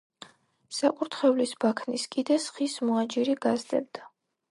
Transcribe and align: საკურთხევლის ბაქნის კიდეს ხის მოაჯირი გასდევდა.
საკურთხევლის 0.77 1.53
ბაქნის 1.65 2.05
კიდეს 2.15 2.47
ხის 2.55 2.79
მოაჯირი 2.91 3.37
გასდევდა. 3.47 4.09